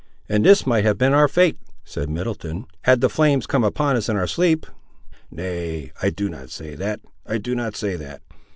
[0.27, 4.09] "And this might have been our fate," said Middleton, "had the flames come upon us,
[4.09, 4.65] in our sleep!"
[5.29, 8.23] "Nay, I do not say that, I do not say that.